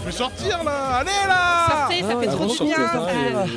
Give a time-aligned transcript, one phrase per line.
[0.00, 2.76] Je vais sortir là Allez là Sortez, ça fait trop du bien.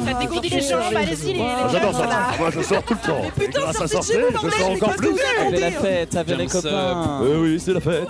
[0.05, 2.17] Ça dégourdit les jambes, allez-y les Ah, J'adore sortir.
[2.39, 3.21] Moi, je sors tout le temps.
[3.41, 5.15] Et grâce à sortir, je sors encore plus.
[5.47, 7.21] Avec la fête, avec les copains.
[7.23, 8.09] Euh, oui, c'est la fête.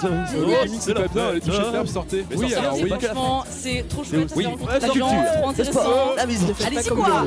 [0.80, 2.26] C'est pas bien, allez toucher l'herbe, sortez.
[2.36, 2.90] Oui, alors oui.
[2.90, 4.32] Franchement, c'est trop chouette.
[4.36, 5.50] Oui, c'est la trop culture.
[5.50, 6.16] intéressant.
[6.16, 6.56] La musique.
[6.66, 7.24] Allez-y quoi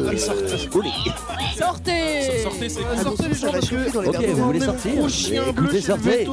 [1.59, 4.93] Sortez Sortez, c'est Sortez les gens parce que Ok, vous voulez sortir
[5.49, 6.29] Écoutez, sortez.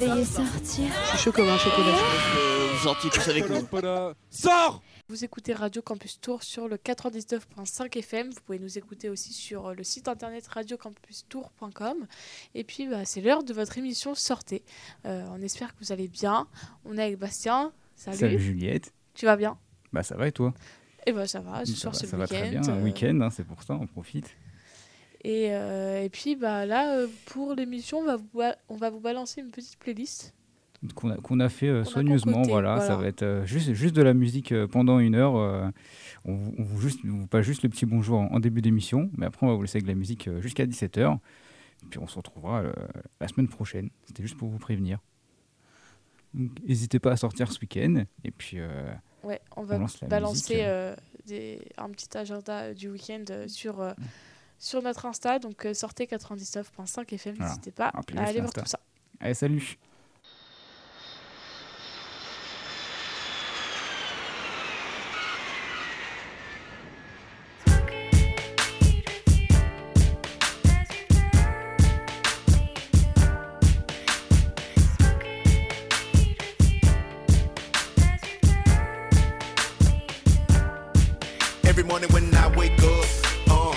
[0.00, 0.84] Veuillez sortir.
[1.04, 2.61] je suis chaud comme un chocolat.
[2.82, 3.66] Sortis tous avec nous.
[4.30, 8.30] Sors Vous écoutez Radio Campus Tour sur le 99.5 FM.
[8.30, 12.06] Vous pouvez nous écouter aussi sur euh, le site internet radiocampustour.com.
[12.54, 14.62] Et puis, bah, c'est l'heure de votre émission Sortez.
[15.06, 16.46] Euh, on espère que vous allez bien.
[16.84, 17.72] On est avec Bastien.
[17.96, 18.16] Salut.
[18.16, 18.92] Salut Juliette.
[19.14, 19.58] Tu vas bien?
[19.92, 20.54] Bah ça va et toi?
[21.06, 21.64] Et bah ça va.
[21.66, 22.60] Ce Ça soir, c'est ça le va très week-end.
[22.62, 22.74] bien.
[22.74, 24.30] Un euh, week-end, hein, c'est pour ça, on profite.
[25.22, 29.00] Et, euh, et puis bah là, pour l'émission, on va vous ba- on va vous
[29.00, 30.34] balancer une petite playlist.
[30.94, 32.86] Qu'on a, fait euh, a soigneusement, voilà, voilà.
[32.86, 35.34] Ça va être euh, juste, juste de la musique euh, pendant une heure.
[35.34, 39.08] on, on vous juste, on vous passe juste le petit bonjour en, en début d'émission,
[39.16, 41.18] mais après on va vous laisser avec la musique jusqu'à 17h.
[41.88, 42.64] Puis on se retrouvera
[43.20, 43.90] la semaine prochaine.
[44.06, 44.98] C'était juste pour vous prévenir.
[46.34, 48.04] N'hésitez pas à sortir ce week-end.
[48.24, 48.58] Et puis
[49.22, 50.64] Ouais, on va On lance la balancer
[51.26, 53.94] des, un petit agenda du week-end sur,
[54.58, 55.38] sur notre Insta.
[55.38, 57.50] Donc sortez 99.5 FM, Voilà.
[57.50, 58.80] n'hésitez pas à aller voir tout ça.
[59.20, 59.78] allez, salut
[81.82, 83.06] Every morning when I wake up,
[83.50, 83.74] uh,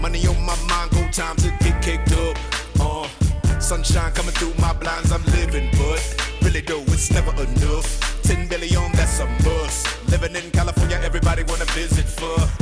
[0.00, 2.38] money on my mind, go time to get kicked up.
[2.80, 6.00] Uh, sunshine coming through my blinds, I'm living, but
[6.40, 8.22] really though, it's never enough.
[8.22, 10.08] 10 billion, that's a must.
[10.08, 12.53] Living in California, everybody wanna visit for.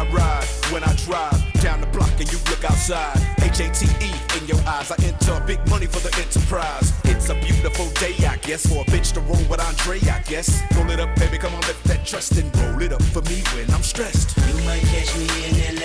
[0.00, 3.20] I ride when I drive down the block and you look outside?
[3.42, 4.90] H A T E in your eyes.
[4.90, 6.94] I enter big money for the enterprise.
[7.04, 10.62] It's a beautiful day, I guess, for a bitch to roll with Andre, I guess.
[10.74, 13.42] Roll it up, baby, come on, lift that trust and roll it up for me
[13.52, 14.38] when I'm stressed.
[14.38, 15.79] You might catch me in Atlanta,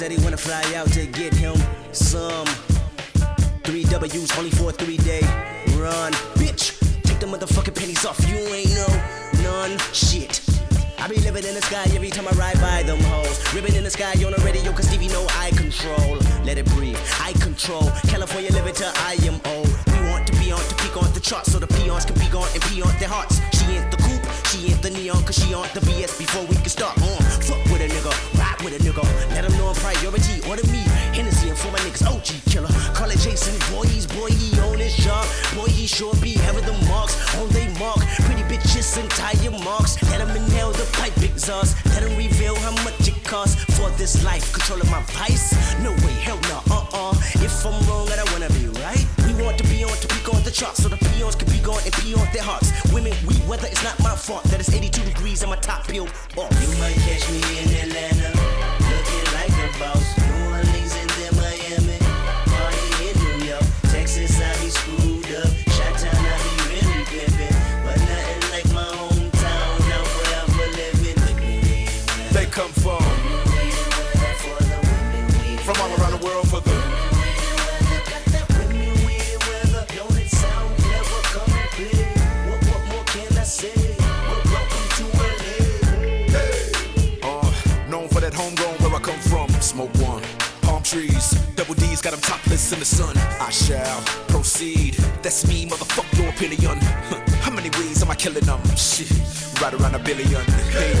[0.00, 1.54] said he wanna fly out to get him
[1.92, 2.46] some
[3.64, 5.20] three W's only for a three day
[5.76, 6.14] run.
[6.40, 6.72] Bitch,
[7.02, 8.18] take the motherfucking pennies off.
[8.26, 8.88] You ain't no
[9.44, 10.40] none shit.
[10.96, 13.36] I be living in the sky every time I ride by them hoes.
[13.52, 16.16] Ribbon in the sky on the radio, cause Stevie know I control.
[16.48, 17.92] Let it breathe, I control.
[18.08, 19.68] California living till I am old.
[19.92, 22.28] We want to be on to peak on the charts so the peons can be
[22.32, 23.36] gone and pee on their hearts.
[23.52, 26.56] She ain't the coupe, she ain't the neon, cause she on the BS before we
[26.56, 26.96] can start.
[26.96, 29.02] Uh, fuck with a nigga, with a nigga.
[29.34, 30.82] Let them know I'm priority, order me.
[31.16, 32.68] Hennessy and for my niggas, OG killer.
[32.94, 35.26] Call it Jason, boy, he's boy, he on his job.
[35.54, 38.00] Boy, he sure be having the marks on they mark.
[38.26, 40.00] Pretty bitches and tire marks.
[40.10, 41.76] Let them inhale the pipe exhaust.
[41.86, 44.52] Let them reveal how much it costs for this life.
[44.52, 45.52] Controlling my vice?
[45.80, 47.14] No way, hell no, uh uh.
[47.40, 49.04] If I'm wrong, I don't wanna be right.
[49.26, 51.58] We want to be on to peak on the charts so the peons can be
[51.60, 52.72] gone and pee on their hearts.
[52.92, 56.10] Women, we weather, it's not my fault that it's 82 degrees and my top peeled
[56.36, 56.52] off.
[56.60, 58.39] You might catch me in Atlanta,
[59.80, 60.49] like a
[92.02, 93.16] double got them topless in the sun.
[93.40, 94.94] I shall proceed.
[95.22, 96.78] That's me, motherfuck your opinion.
[97.42, 98.60] How many ways am I killing them?
[98.76, 99.10] Shit,
[99.60, 100.44] right around a billion.
[100.70, 100.94] Hey,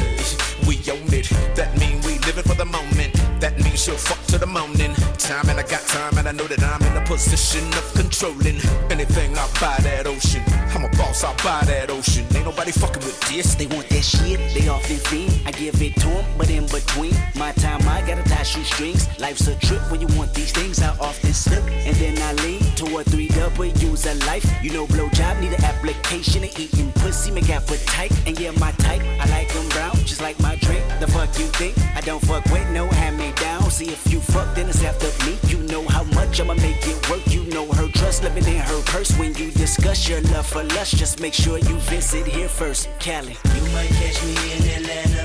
[0.66, 1.28] we own it.
[1.56, 3.12] That mean we living for the moment.
[3.40, 4.94] That means she'll fuck to the morning.
[5.18, 8.60] Time and I got time and I know that I'm in a position of controlling
[8.90, 10.42] anything I buy that ocean.
[10.70, 12.24] I'm a boss, I buy that ocean.
[12.36, 13.54] Ain't nobody fucking with this.
[13.54, 15.32] They want that shit, they often fiend.
[15.46, 19.08] I give it to them, but in between my time, I gotta tie shoestrings.
[19.18, 20.82] Life's a trip when you want these things.
[20.82, 24.46] I often slip and then I lean to a three W's a life.
[24.62, 28.12] You know, blowjob need an application of eating pussy, make appetite.
[28.26, 30.84] And yeah, my type, I like them brown, just like my drink.
[31.00, 31.74] The fuck you think?
[31.96, 33.70] I don't fuck with no hand me down.
[33.70, 35.38] See if you fuck, then it's after me.
[35.48, 37.26] You know how much I'ma make it work.
[37.26, 39.16] You know her trust living in her purse.
[39.18, 42.88] When you discuss your love for lust, just make sure you visit here first.
[42.98, 43.36] Cali.
[43.54, 45.19] You might catch me in Atlanta,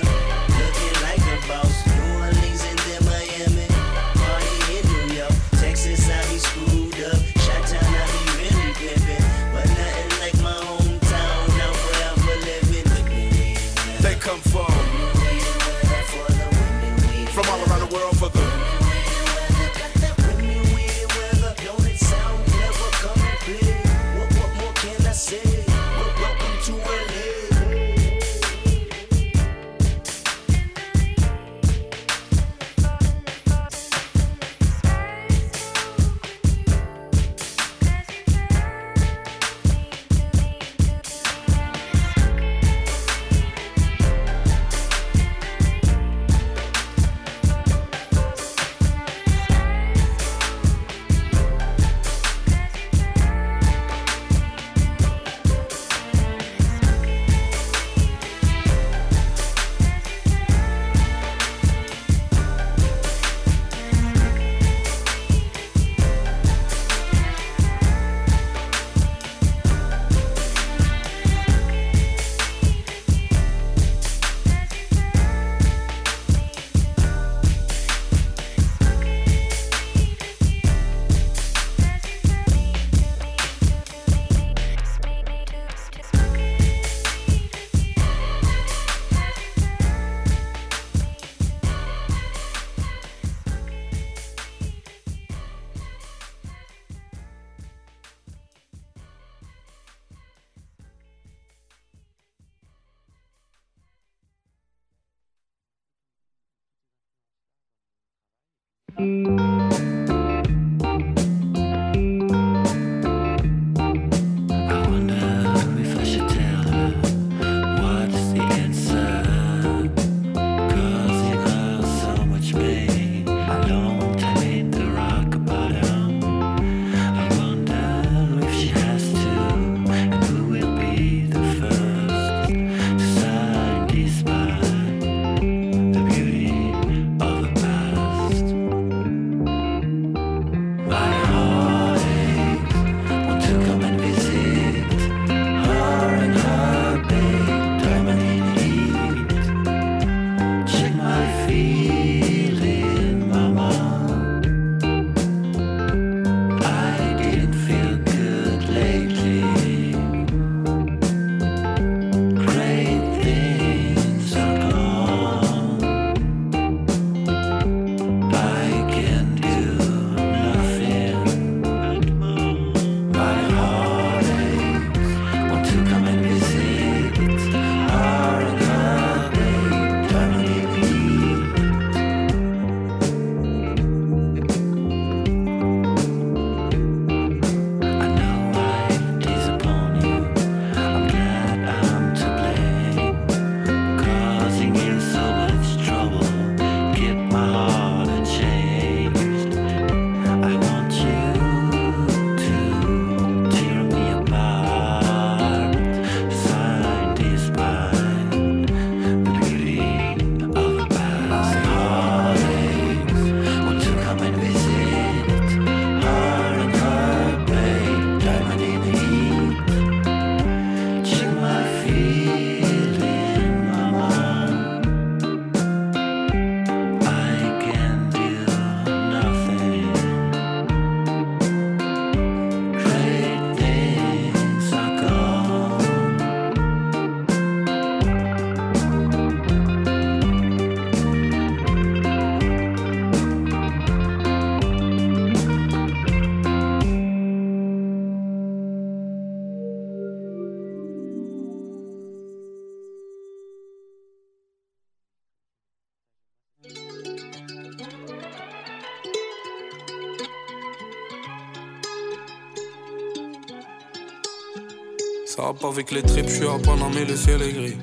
[265.68, 267.78] avec les tripes, je suis à Panama mais le ciel est gris.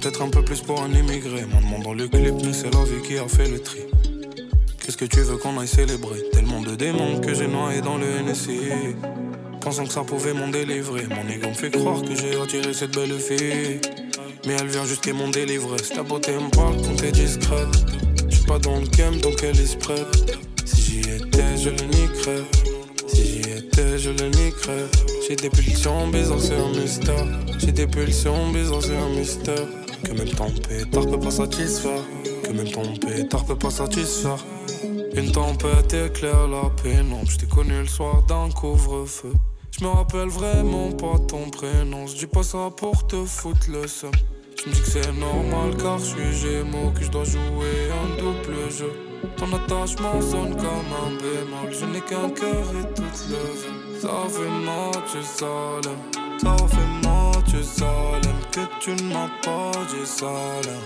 [0.00, 1.42] Peut-être un peu plus pour un immigré.
[1.42, 3.80] Demande dans le clip, mais c'est la vie qui a fait le tri.
[4.80, 6.22] Qu'est-ce que tu veux qu'on aille célébrer?
[6.32, 8.94] Tellement de démons que j'ai noyé dans le NSI.
[9.60, 11.04] Pensant que ça pouvait m'en délivrer.
[11.08, 13.80] Mon ego me fait croire que j'ai attiré cette belle fille.
[14.46, 15.78] Mais elle vient juste mon délivrer.
[15.94, 17.74] Ta beauté me parle quand t'es discrète.
[18.28, 20.06] J'suis pas dans le game donc elle est spread.
[20.64, 22.73] Si j'y étais, je le niquerais.
[23.14, 24.86] Si j'y étais, je le niquerais.
[25.26, 27.26] J'ai des pulsions bizarres, c'est un mystère.
[27.58, 29.66] J'ai des pulsions bizarres, c'est un mystère.
[30.02, 32.02] Que même ton pétard peut pas satisfaire.
[32.42, 34.44] Que même ton pétard peut pas satisfaire.
[35.14, 37.30] Une tempête éclaire la pénombre.
[37.30, 39.32] Je t'ai connu le soir d'un couvre-feu.
[39.70, 42.06] Je me rappelle vraiment pas ton prénom.
[42.06, 44.10] Je pas ça pour te foutre le seum.
[44.64, 46.90] Je me dis que c'est normal car je suis gémeaux.
[46.90, 48.92] Que je dois jouer un double jeu.
[49.36, 51.70] Ton attachement sonne comme un bémol.
[51.70, 55.98] Je n'ai qu'un cœur et toute le Ça fait tu salem.
[56.38, 58.36] Ça fait tu salem.
[58.52, 60.80] Que tu ne m'as pas dit salem.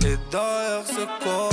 [0.00, 1.48] Et derrière, c'est quoi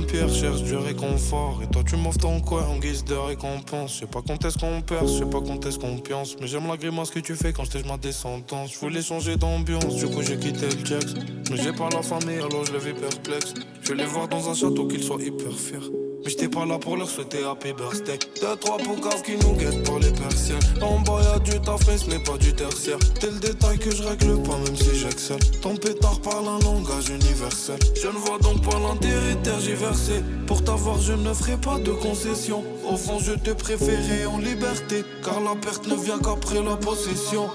[0.00, 1.60] Pierre, cherche du réconfort.
[1.62, 3.94] Et toi, tu m'offres ton coin en guise de récompense.
[3.94, 6.36] Je sais pas quand est-ce qu'on perd, je sais pas quand est-ce qu'on pionce.
[6.40, 8.72] Mais j'aime la grimace que tu fais quand je ma descendance.
[8.72, 11.14] Je voulais changer d'ambiance, du coup j'ai quitté le Jax.
[11.50, 13.54] Mais j'ai pas la famille, alors je le vis perplexe.
[13.82, 16.11] Je vais les voir dans un château, qu'ils soient hyper fiers.
[16.24, 18.18] Mais j'étais pas là pour leur souhaiter happy birthday.
[18.40, 20.60] Deux, trois poucaves qui nous guettent pour les persiennes.
[20.80, 22.98] En bas y'a du taf, mais n'est pas du tertiaire.
[23.20, 25.40] T'es le détail que je règle pas, même si j'excelle.
[25.60, 27.78] Ton pétard parle un langage universel.
[28.00, 30.22] Je ne vois donc pas l'intérêt tergiversé.
[30.46, 32.62] Pour t'avoir, je ne ferai pas de concession.
[32.88, 35.04] Au fond, je te préférais en liberté.
[35.24, 37.50] Car la perte ne vient qu'après la possession.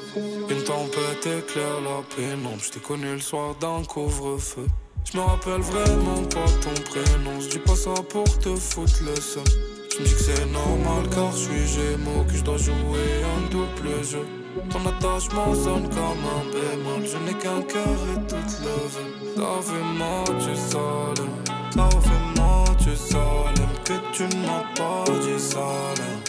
[0.49, 2.61] Une tempête éclaire la pénombre.
[2.61, 4.67] Je t'ai connu le soir d'un couvre-feu.
[5.09, 7.39] Je me rappelle vraiment pas ton prénom.
[7.39, 9.43] Je dis pas ça pour te foutre le seum.
[9.89, 12.25] Je me dis que c'est normal car je suis gémeaux.
[12.27, 14.25] Que je dois jouer un double jeu.
[14.69, 17.07] Ton attachement sonne comme un bémol.
[17.07, 19.07] Je n'ai qu'un cœur et toute levée.
[19.37, 21.31] Ça fait mal, tu salem.
[21.73, 23.71] Ça fait mal, tu salem.
[23.85, 26.19] Que tu m'as pas dit salem.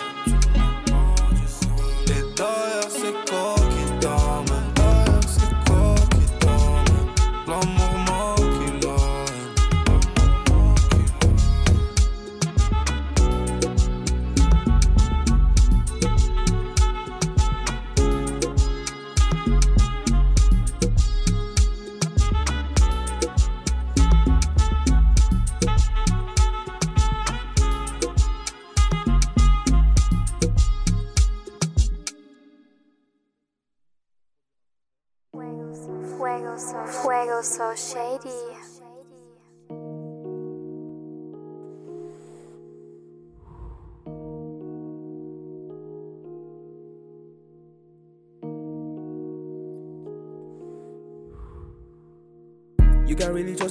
[2.07, 3.58] Et derrière, c'est quoi?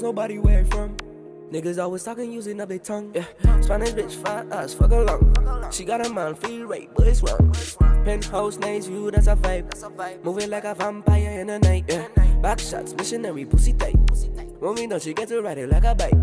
[0.07, 0.95] Nobody where you from.
[1.51, 3.11] Niggas always talking using up their tongue.
[3.13, 3.25] Yeah,
[3.59, 5.35] Spanish bitch, fat ass, fuck along.
[5.69, 7.53] She got a man, feel right, but it's wrong.
[8.05, 9.67] Penthouse, nice view, that's a vibe.
[10.23, 11.83] Moving like a vampire in the night.
[11.89, 12.07] Yeah,
[12.41, 13.97] back shots, missionary, pussy tight.
[14.59, 16.15] When we know she gets to ride it like a bike.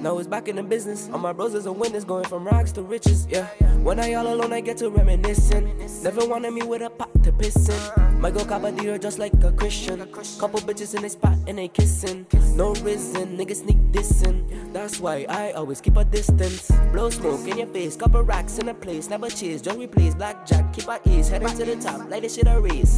[0.00, 1.10] Now it's back in the business.
[1.12, 3.26] All my bros is a witness, going from rags to riches.
[3.28, 3.46] Yeah,
[3.82, 5.66] when I all alone, I get to reminiscing.
[6.04, 7.74] Never wanted me with a pot to piss in.
[7.74, 8.07] Uh-uh.
[8.18, 10.00] Might go cop a deer just like a Christian.
[10.40, 12.26] Couple bitches in the spot and they kissing.
[12.56, 14.72] No reason, niggas sneak dissing.
[14.72, 16.68] That's why I always keep a distance.
[16.92, 19.08] Blow smoke in your face, couple racks in a place.
[19.08, 20.16] Never chase, just replace.
[20.16, 22.96] Blackjack, keep our ears heading to the top, like this shit a race.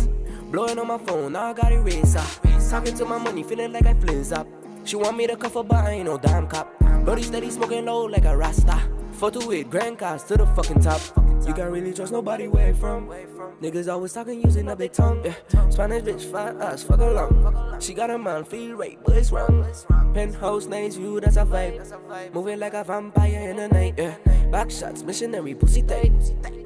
[0.50, 2.16] Blowing on my phone, now I got erase.
[2.16, 2.40] Ah.
[2.70, 4.46] Talking to my money, feeling like I flizz up.
[4.84, 6.72] She want me to cuff her, but I ain't no damn cop.
[7.04, 8.80] Brody steady smoking low like a rasta.
[9.12, 11.00] Photo with grand cars to the fucking top.
[11.46, 13.08] You can't really trust nobody where you from.
[13.60, 15.22] Niggas always talking using up their tongue.
[15.24, 15.68] Yeah.
[15.70, 17.80] Spanish bitch, fat ass, fuck along.
[17.80, 19.66] She got a mind, feel right, but it's wrong.
[20.14, 22.32] Penthouse, nice view, that's a vibe.
[22.34, 23.94] Moving like a vampire in the night.
[23.96, 24.16] Yeah.
[24.50, 26.12] Back shots, missionary, pussy tight.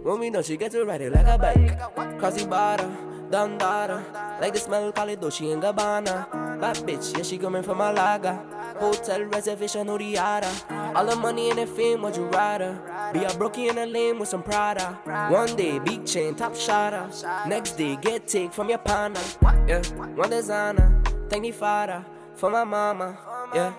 [0.02, 2.18] When we know she gets to ride it like a bike.
[2.18, 2.90] Cross the border,
[3.30, 4.04] daughter.
[4.40, 6.60] Like the smell, call it Dolce and Gabbana.
[6.60, 8.42] Bad bitch, yeah, she coming from Malaga.
[8.78, 10.94] Hotel reservation, Uriara.
[10.96, 12.72] All the money and the fame, would you rather?
[13.12, 14.98] Be a brokey in a lane with some Prada.
[15.30, 17.08] One day, big chain, top shotter.
[17.48, 19.20] Next day, get take from your partner.
[19.68, 19.82] Yeah,
[20.14, 21.00] one designer.
[21.28, 22.04] Thank me, father,
[22.34, 23.16] for my mama.
[23.54, 23.72] Yeah,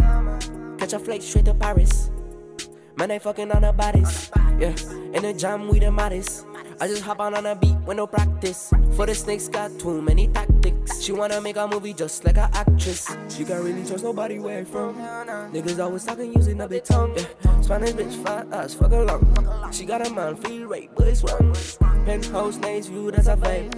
[0.78, 2.10] catch a flight straight to Paris.
[2.98, 4.32] Man, I fucking on the bodies.
[4.58, 4.76] Yeah,
[5.14, 6.46] in the jam, we the maddest.
[6.82, 8.70] I just hop on on a beat with no practice.
[8.96, 11.02] For the snakes got too many tactics.
[11.02, 13.16] She wanna make a movie just like an actress.
[13.30, 14.96] She can't really trust nobody where it from.
[15.54, 17.16] Niggas always talking using a bit tongue.
[17.16, 17.62] Yeah.
[17.62, 19.72] Spanish bitch fat ass fuck along.
[19.72, 21.56] She got a man feel right, but it's wrong.
[22.06, 23.74] Penthouse nice view, that's a vibe.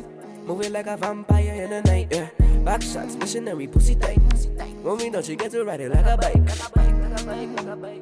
[0.46, 2.08] Moving like a vampire in the night.
[2.12, 2.30] Yeah.
[2.66, 4.20] Back shots, missionary pussy tight.
[4.82, 5.92] When we know she gets to ride it.
[5.92, 8.02] Like a bike, like a bike, like a bike, like a bike,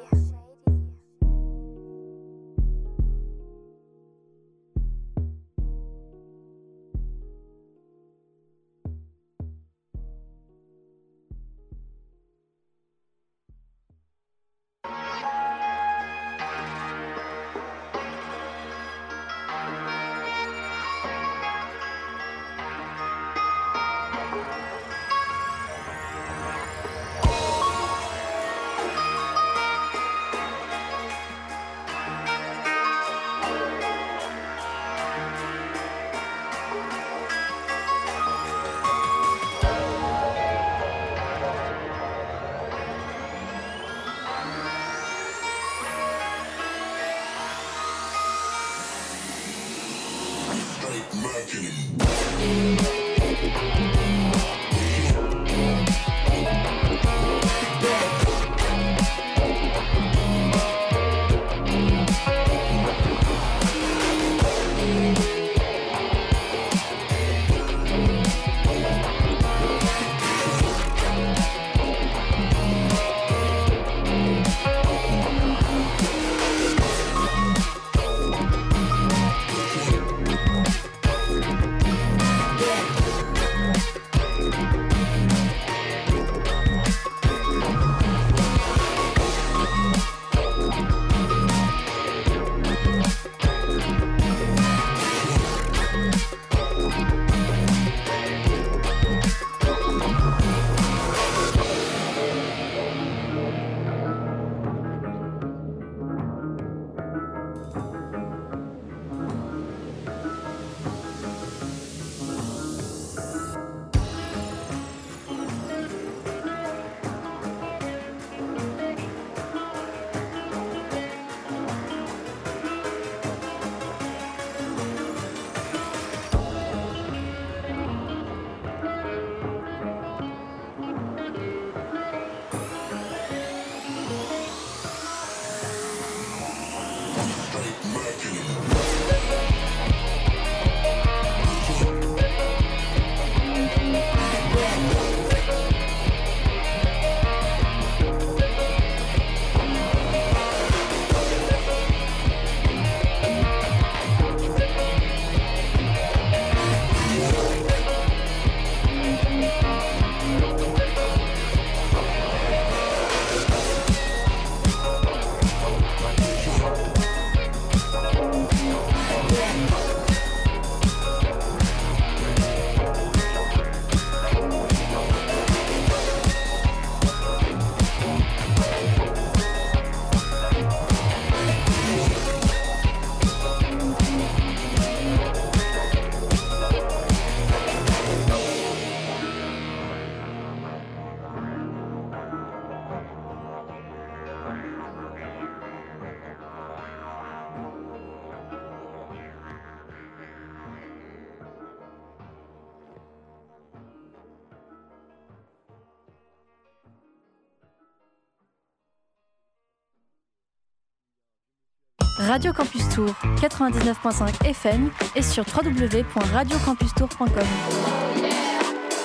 [212.27, 217.29] Radio Campus Tour 99.5 FM et sur www.radiocampustour.com.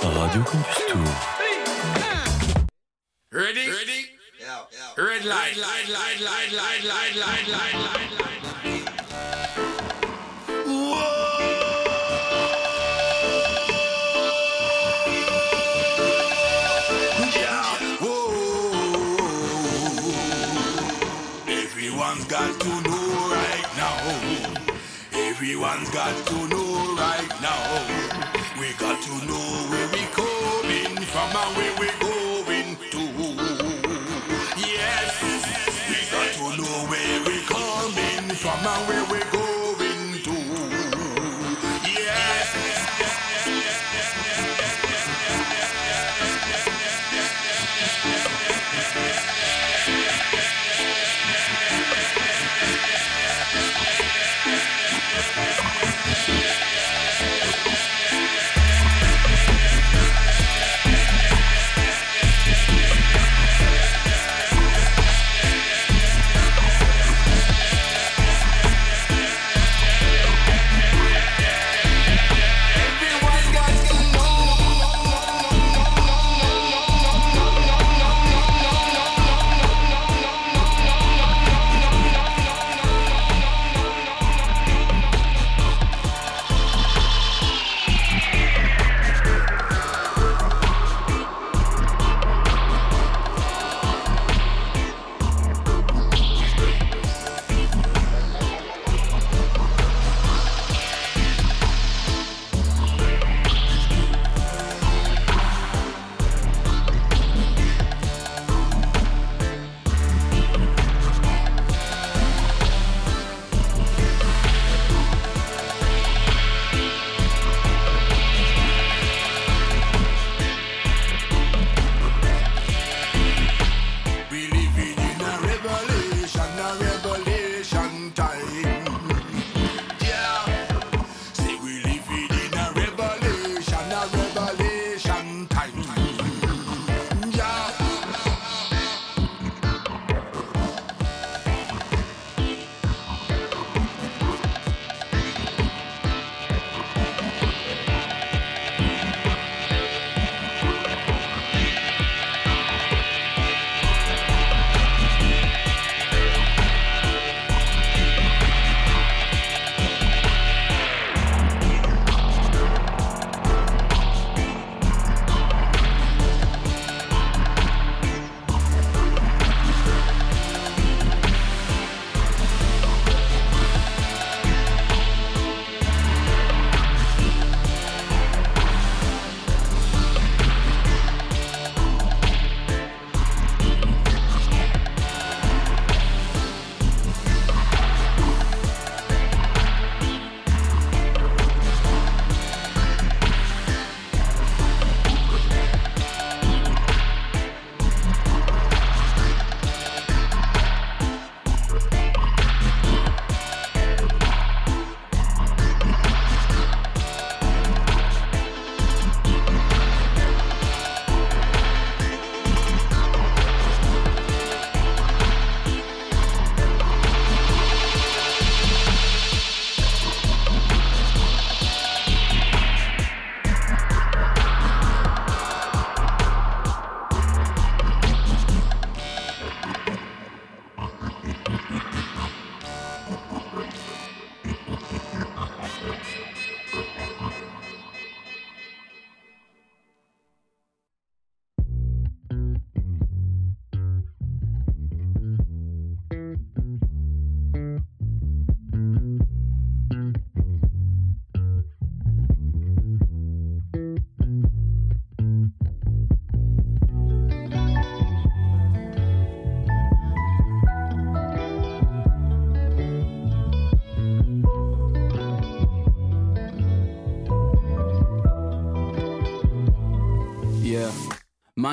[0.03, 1.01] Radio Campus Tour.
[3.33, 3.69] Ready?
[3.69, 4.11] Ready?
[4.97, 5.57] Red light.
[5.57, 5.87] Red light.
[5.89, 6.51] Red light.
[6.51, 7.15] Red light.
[7.15, 7.75] Red light.
[7.75, 8.06] Light.
[25.57, 28.61] Everyone's got to know right now.
[28.61, 33.01] We got to know where we coming from and where we going to.
[34.61, 35.17] Yes,
[35.89, 39.36] we got to know where we coming from and where we going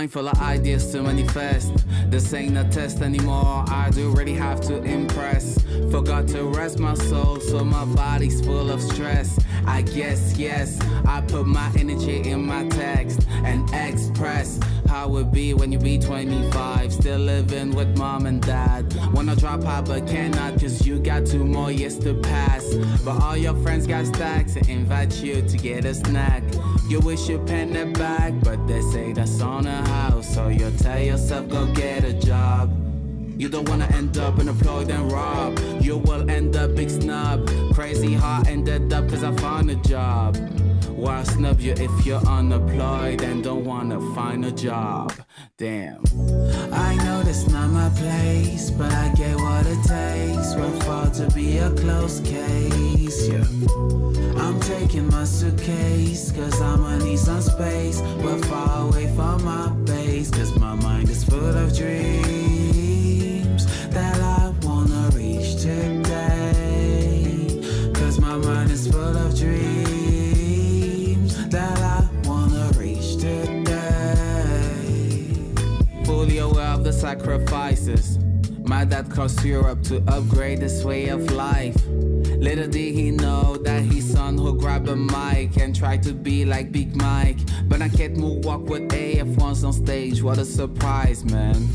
[0.04, 1.72] Mindful of ideas to manifest.
[2.12, 3.64] This ain't a test anymore.
[3.70, 5.58] I do really have to impress.
[5.92, 9.40] Forgot to rest my soul, so my body's full of stress.
[9.66, 14.60] I guess, yes, I put my energy in my text and express
[14.94, 16.94] how it be when you be 25.
[16.94, 18.82] Still living with mom and dad.
[19.12, 22.64] Wanna drop out, but cannot, cause you got two more years to pass.
[23.04, 26.44] But all your friends got stacks and invite you to get a snack.
[26.88, 30.32] You wish you pen it back, but they say that's on a house.
[30.36, 32.70] So you tell yourself, go get a job.
[33.36, 35.60] You don't wanna end up in unemployed and robbed.
[35.84, 37.50] You will end up big snub.
[37.74, 40.38] Crazy heart ended up cause I found a job.
[41.04, 45.14] Why snub you if you're unemployed and don't wanna find a job?
[45.58, 46.02] Damn.
[46.72, 50.56] I know that's not my place, but I get what it takes.
[50.56, 53.44] We're far to be a close case, yeah.
[54.38, 58.00] I'm taking my suitcase, cause I'ma need some space.
[58.24, 62.53] We're far away from my base, cause my mind is full of dreams
[77.04, 78.18] sacrifices.
[78.64, 81.76] My dad crossed Europe to upgrade his way of life.
[82.48, 86.46] Little did he know that his son would grab a mic and try to be
[86.46, 87.40] like Big Mike.
[87.68, 91.68] But I can't move walk with AF once on stage, what a surprise, man.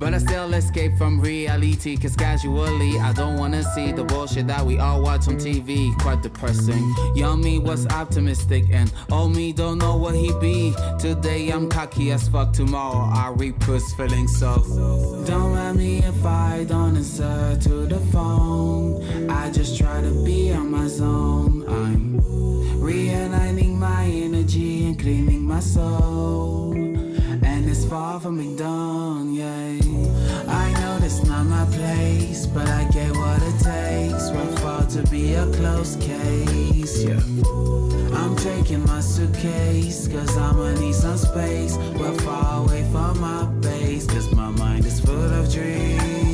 [0.00, 4.64] But I still escape from reality, cause casually I don't wanna see the bullshit that
[4.64, 5.94] we all watch on TV.
[5.98, 6.82] Quite depressing.
[7.14, 10.74] Young me was optimistic, and old me don't know what he be.
[10.98, 14.64] Today I'm cocky as fuck, tomorrow I repress feeling so.
[15.26, 19.28] Don't mind me if I don't answer to the phone.
[19.30, 21.66] I just try to be on my zone.
[21.68, 22.18] I'm
[22.80, 26.59] realigning my energy and cleaning my soul.
[27.60, 29.76] And it's far from being done, yeah.
[30.48, 34.30] I know this not my place, but I get what it takes.
[34.30, 37.20] We're far to be a close case, yeah.
[38.16, 41.76] I'm taking my suitcase, cause I'ma need some space.
[41.98, 46.29] We're far away from my base, cause my mind is full of dreams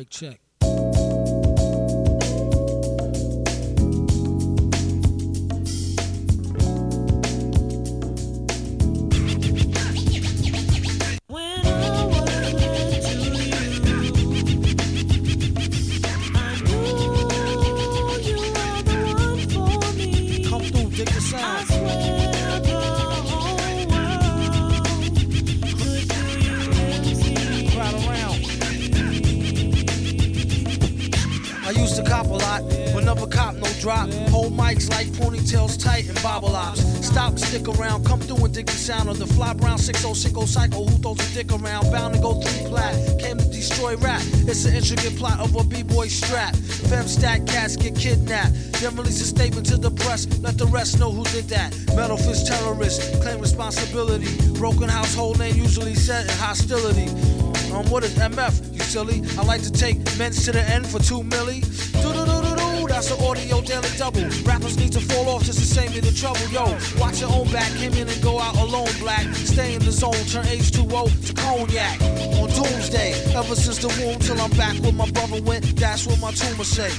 [0.00, 0.49] Mic check.
[38.60, 41.90] Dig the sound of the fly brown 6060 cycle who throws a dick around.
[41.90, 44.20] Bound to go three plat, came to destroy rap.
[44.44, 46.54] It's an intricate plot of a b-boy strap.
[46.90, 48.52] Fem stack cats get kidnapped.
[48.82, 51.74] Then release a statement to the press, let the rest know who did that.
[51.96, 54.28] Metal Face terrorists claim responsibility.
[54.58, 57.08] Broken household name usually set in hostility.
[57.72, 59.22] Um, what is MF, you silly?
[59.38, 61.62] I like to take men's to the end for two milli.
[62.02, 62.19] Do-do-do-do-do,
[63.08, 64.28] that's audio daily double.
[64.44, 66.40] Rappers need to fall off just to save me the trouble.
[66.52, 66.64] Yo,
[67.00, 69.24] watch your own back, came in and go out alone, black.
[69.34, 72.00] Stay in the zone, turn H2O to cognac.
[72.40, 76.20] On doomsday, ever since the womb till I'm back where my brother went, that's what
[76.20, 76.90] my tumor say.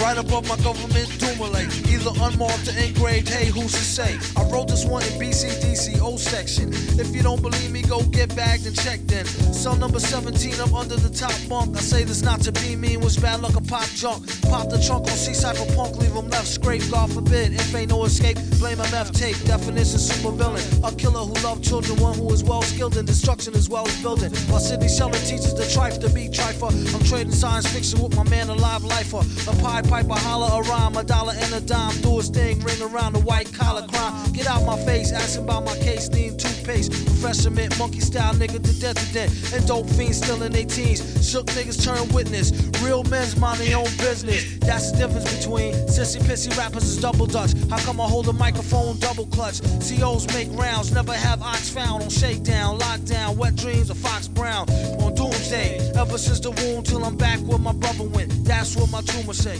[0.00, 1.60] Right above my government Dumile,
[1.92, 4.18] either unmarked or engraved, hey, who's to say?
[4.34, 6.70] I wrote this one in BCDCO section.
[6.98, 9.26] If you don't believe me, go get bagged and checked in.
[9.26, 11.76] Cell number 17, I'm under the top bunk.
[11.76, 14.24] I say this not to be mean, was bad luck, a pop junk.
[14.48, 17.52] Pop the trunk on C Cypherpunk, leave him left scraped, God forbid.
[17.52, 19.36] If ain't no escape, blame MF tape.
[19.44, 20.62] Definition super villain.
[20.82, 24.00] A killer who loved children, one who is well skilled in destruction as well as
[24.00, 24.32] building.
[24.48, 26.72] While Sidney Sheldon teaches the trife to be trifer.
[26.94, 29.20] I'm trading science fiction with my man, a live lifer.
[29.50, 32.00] A pie piper, holler a rhyme, a dollar and a dime.
[32.00, 34.32] Do his thing, ring around the white collar crime.
[34.32, 36.92] Get out my face, asking about my case, need toothpaste.
[36.92, 39.52] Professor mint, monkey style nigga to death to death.
[39.52, 41.00] And dope fiends still in their teens.
[41.28, 42.52] Shook niggas turn witness.
[42.82, 44.58] Real men's mind their own business.
[44.60, 47.52] That's the difference between sissy pissy rappers is double dutch.
[47.68, 49.60] How come I hold a microphone double clutch?
[49.80, 54.68] COs make rounds, never have ox found on shakedown, lockdown, wet dreams of Fox Brown.
[55.00, 58.44] On doomsday, ever since the womb till I'm back where my brother went.
[58.44, 59.58] That's what my tumor say.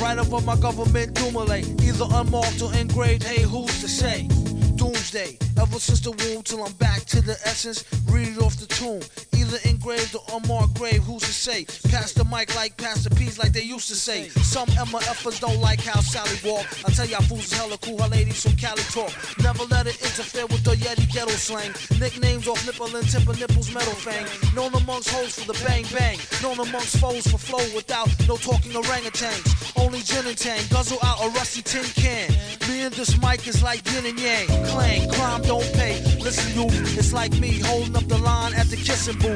[0.00, 3.22] Right above my government Dumile, either unmarked or engraved.
[3.22, 4.28] Hey, who's to say?
[4.76, 7.84] Doomsday, ever since the womb till I'm back to the essence.
[8.10, 9.00] Read it off the tomb,
[9.46, 11.02] either engraved or unmarked grave.
[11.04, 11.64] Who's to say?
[11.90, 14.28] Pass the mic like Pastor P's, like they used to say.
[14.28, 16.66] Some MFers don't like how Sally walk.
[16.86, 19.12] I tell y'all fools is hella cool, her ladies from Cali talk.
[19.42, 21.72] Never let it interfere with the Yeti ghetto slang.
[22.00, 24.26] Nicknames off nipple and tip of nipples, metal fang.
[24.54, 26.18] Known amongst hoes for the bang bang.
[26.42, 29.46] Known amongst foes for flow without no talking orangutans.
[29.76, 32.30] Only gin and tang, guzzle out a rusty tin can.
[32.68, 34.46] Me and this mic is like yin and yang.
[34.66, 36.02] Clang, crime don't pay.
[36.20, 36.98] Listen youth.
[36.98, 39.35] It's like me holding up the line at the kissing booth.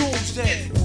[0.00, 0.79] Doomsday.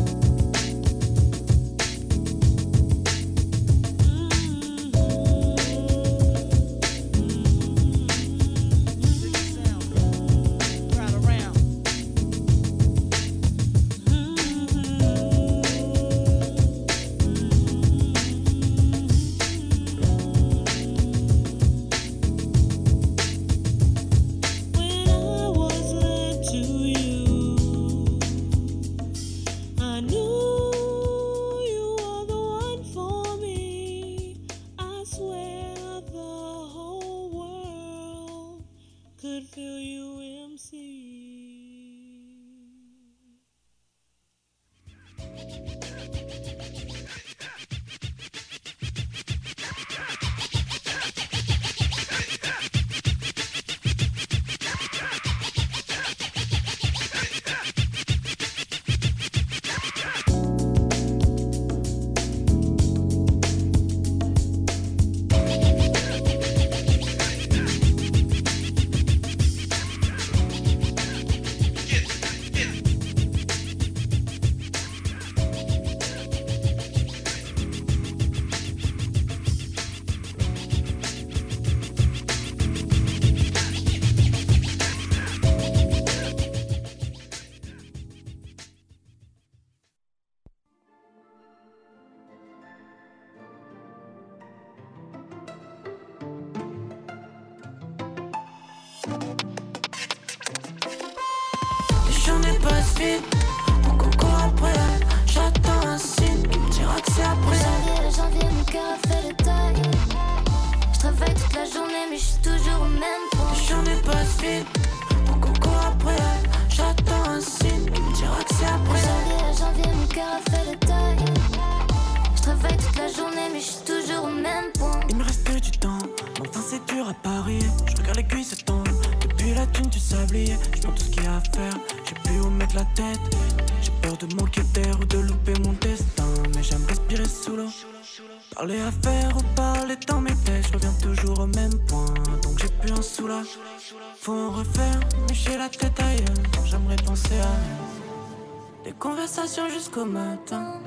[145.27, 146.65] Mais j'ai la tête ailleurs.
[146.65, 150.81] J'aimerais penser à des conversations jusqu'au matin.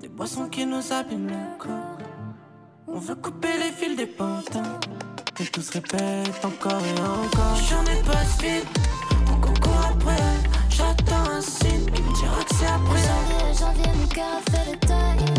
[0.00, 1.98] Des boissons qui nous abîment le corps.
[2.88, 4.78] On veut couper les fils des pantins.
[5.40, 7.56] Et tout se répète encore et encore.
[7.68, 8.62] J'en ai pas fil,
[9.30, 10.16] on court après.
[10.68, 13.02] J'attends un signe qui me dira que c'est après.
[13.08, 15.34] Janvier, janvier, mon cœur a fait le deuil.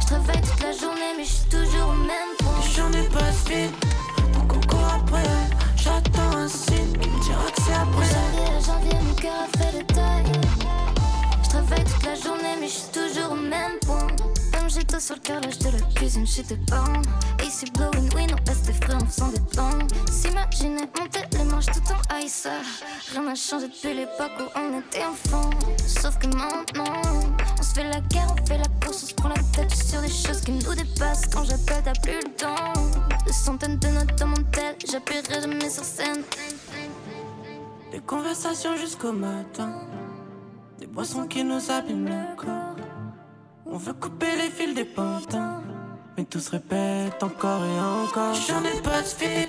[0.00, 2.60] Je travaille toute la journée, mais je suis toujours au même point.
[2.74, 3.70] J'en ai pas fil,
[4.34, 5.47] on court après
[15.00, 17.02] sur le cœur, je te la cuisine chez tes parents.
[17.42, 19.38] Ici blowing, oui, non, rester frais en faisant des.
[20.12, 22.48] S'imaginer monter les manches tout en ice.
[23.12, 25.50] Rien n'a changé depuis l'époque où on était enfant.
[25.86, 27.00] Sauf que maintenant,
[27.58, 30.00] on se fait la guerre, on fait la course, on se prend la tête sur
[30.00, 31.26] des choses qui nous dépassent.
[31.32, 32.72] Quand j'appelle, t'as plus le temps.
[33.24, 36.22] Des centaines de notes dans mon tel, j'appuierai jamais sur scène.
[37.90, 39.72] Des conversations jusqu'au matin.
[40.78, 42.76] Des boissons qui nous abîment le corps.
[43.64, 45.62] On veut couper les fils des pantins.
[46.16, 48.34] Mais tout se répète encore et encore.
[48.34, 49.48] J'en ai pas de fil,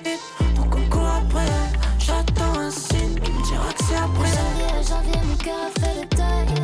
[0.55, 1.51] donc on court après.
[1.97, 4.29] J'attends un signe qui me dira que c'est après.
[4.29, 6.63] Janvier, janvier, mon cœur a fait le deuil.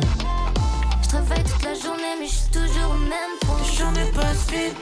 [1.02, 3.62] Je travaille toute la journée, mais je suis toujours au même point.
[3.76, 4.72] J'en ai pas de fil,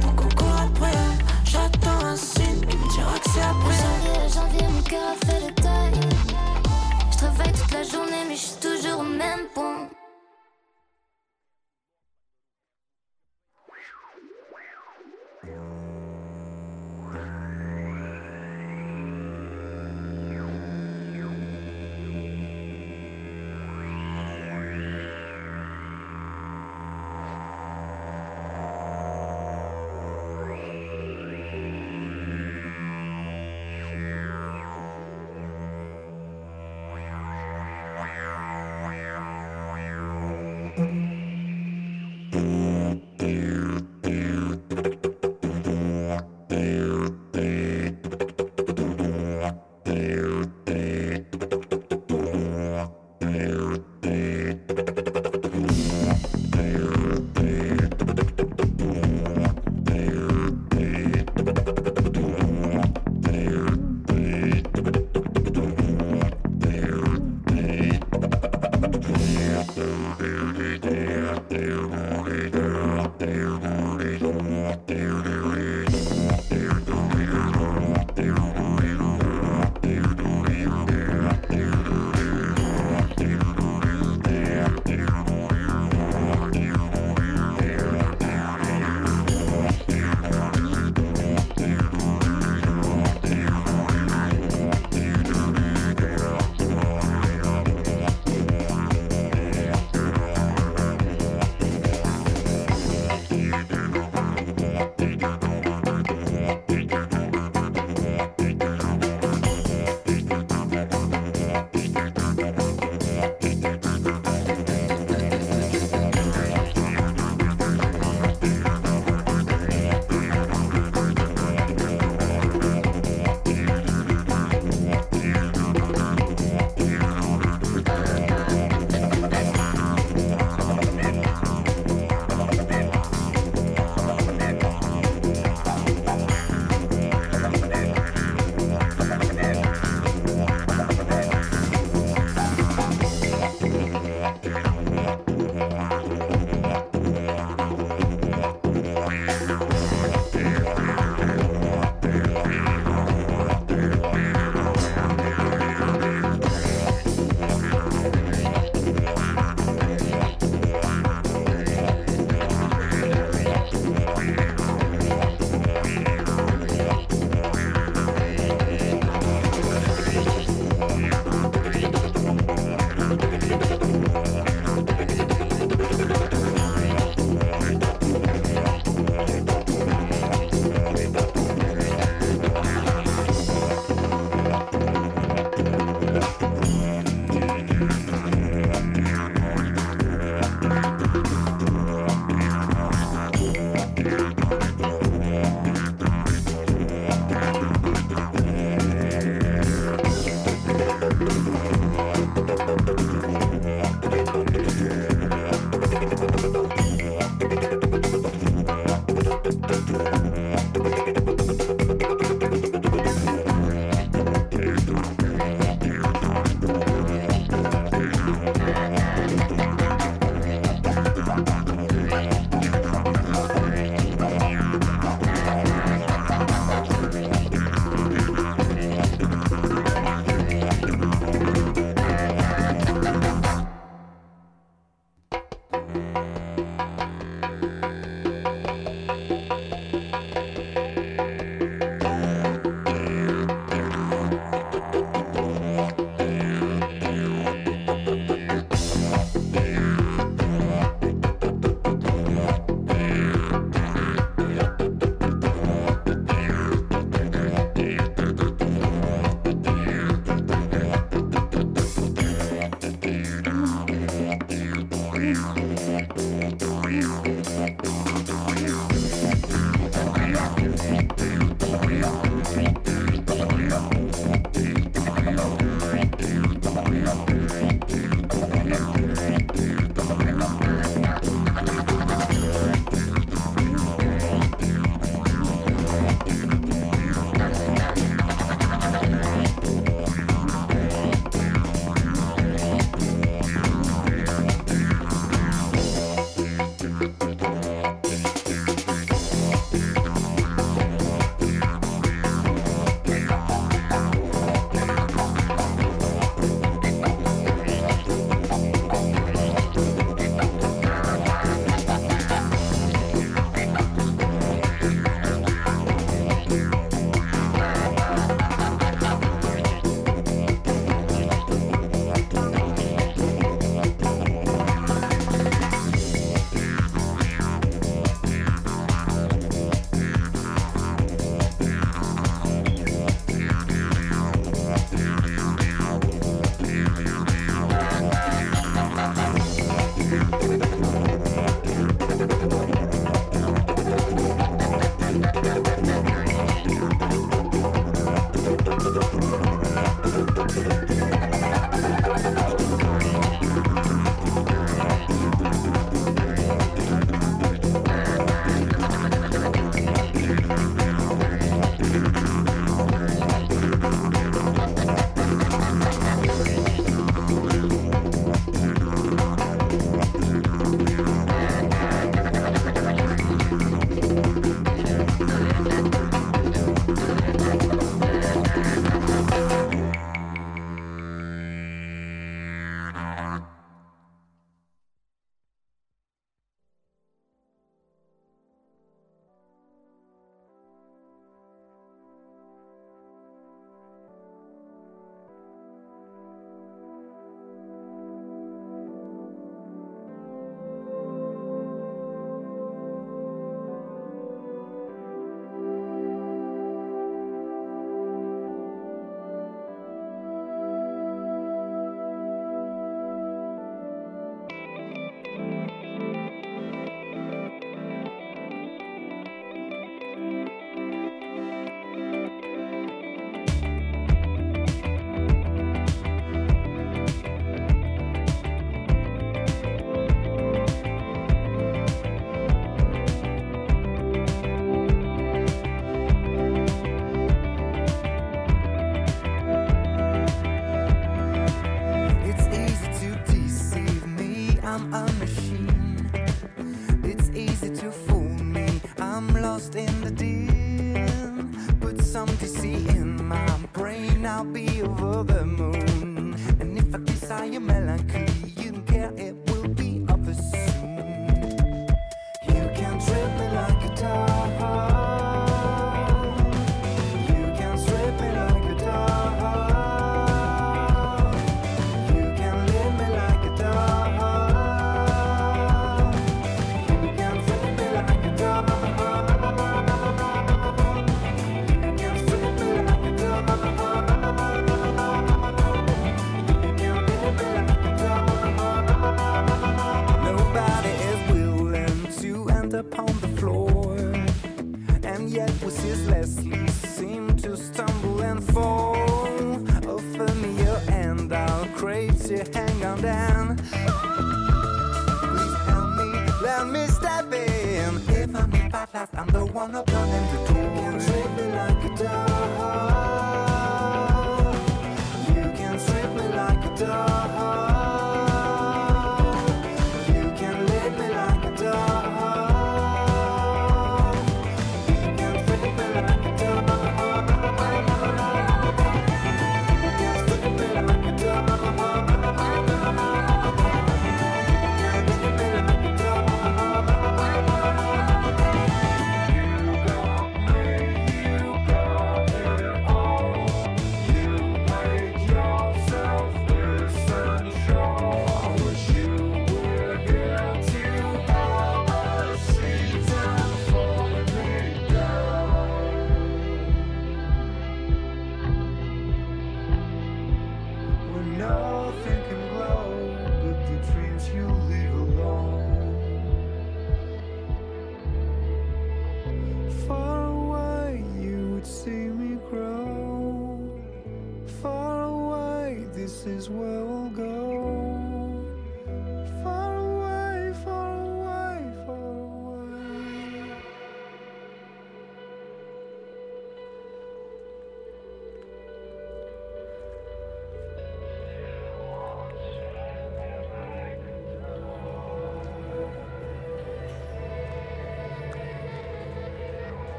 [0.00, 0.98] donc on court après.
[1.44, 3.76] J'attends un signe qui me dira que c'est après.
[3.76, 5.61] Janvier, janvier, mon cœur a fait le deuil.
[9.56, 10.01] Au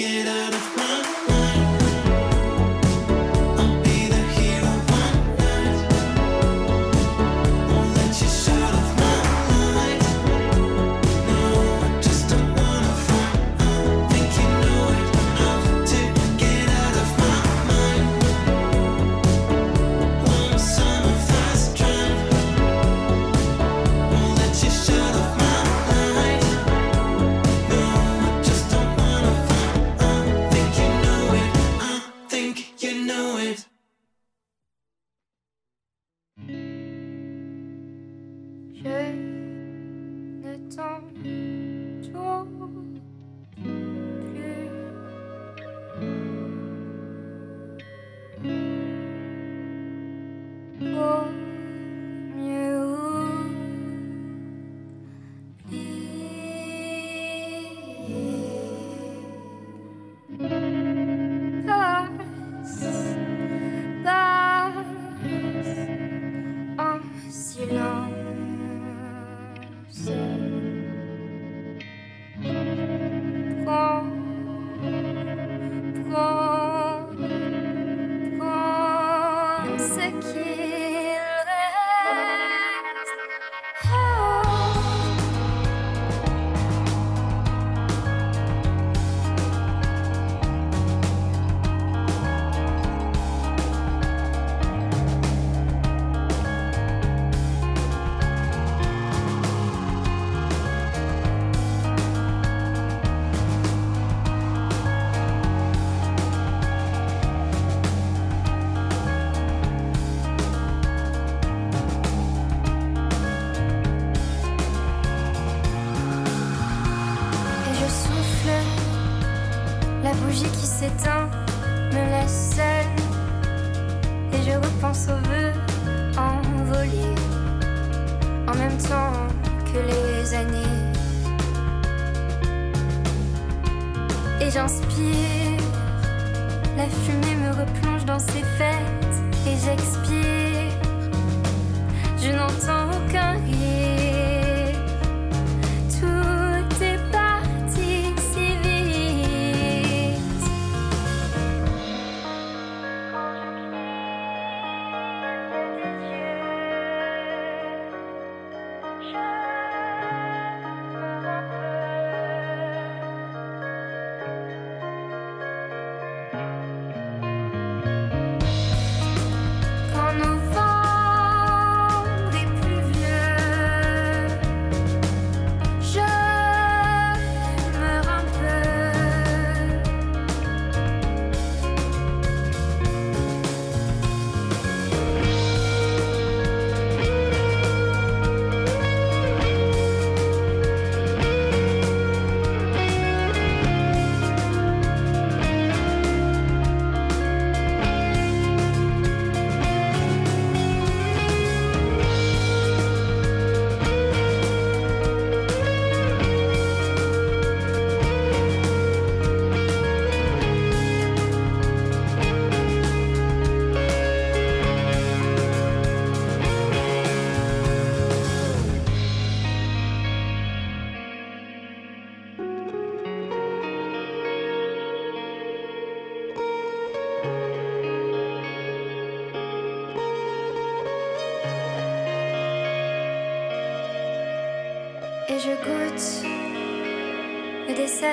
[0.00, 0.26] It.
[0.26, 0.37] Have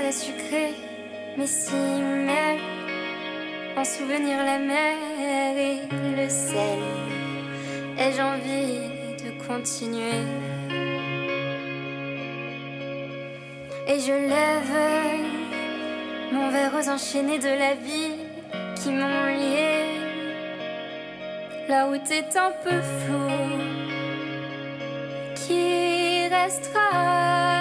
[0.03, 0.73] est sucré,
[1.37, 2.59] mais si mêle
[3.77, 5.79] en souvenir la mer et
[6.15, 6.79] le sel.
[7.97, 10.23] Ai-je envie de continuer?
[13.87, 14.75] Et je lève
[16.31, 18.15] mon verre aux enchaînés de la vie
[18.75, 19.99] qui m'ont lié.
[21.69, 23.85] La route est un peu floue
[25.35, 27.54] qui restera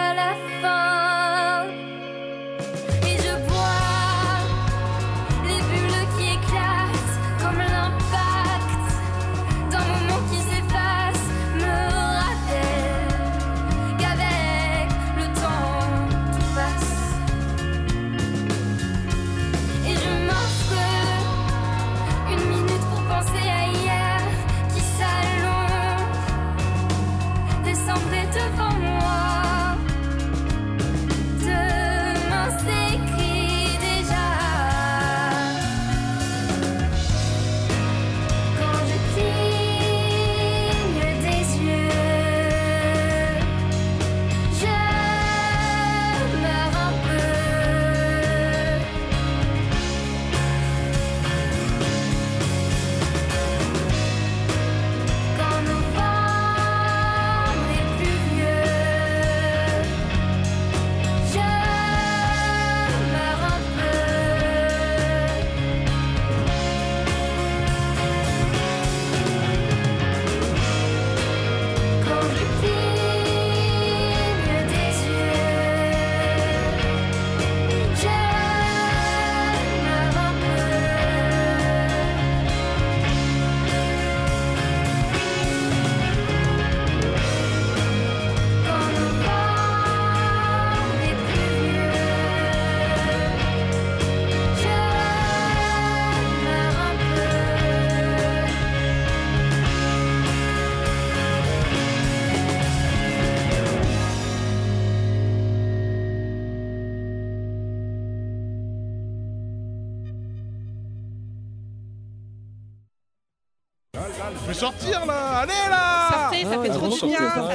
[114.54, 117.18] Vais sortir là Allez là Sortez, ça fait trop du bien.
[117.18, 117.50] Ça,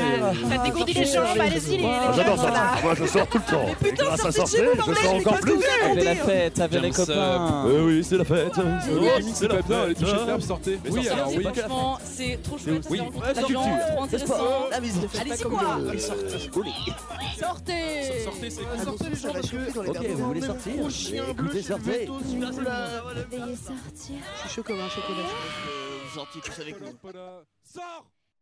[0.50, 1.26] ça dégourdit les jambes.
[1.39, 2.52] Allez-y, les, Ah, J'adore ça.
[2.84, 3.66] Moi, je sors tout le temps.
[3.86, 5.60] Et grâce à sortir, je sors encore plus.
[5.86, 7.64] Avec la fête, avec les copains.
[7.68, 8.52] Euh, oui, c'est la fête.
[9.34, 10.80] c'est pas bien, les toucher de l'herbe, sortez.
[10.84, 12.88] Oui, sortez, alors c'est la Franchement, c'est trop chouette.
[12.89, 12.97] Oui.
[12.97, 14.36] Vous rencontrez La des gens, culture, trop intéressant.
[14.70, 14.78] La.
[14.78, 15.62] Allez-y, quoi
[17.39, 20.18] Sortez Sortez, c'est Ah, sortez, les Ok, garde-robes.
[20.18, 20.74] vous voulez sortir
[21.30, 22.10] Écoutez, sortez.
[22.10, 24.16] Veuillez sortir.
[24.36, 25.30] Je suis chaud comme un chocolat.
[26.14, 26.97] Gentil tous avec nous.
[27.64, 28.12] Sors